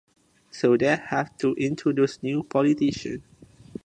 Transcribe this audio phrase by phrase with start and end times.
[0.49, 3.21] So they had to introduce new politicians.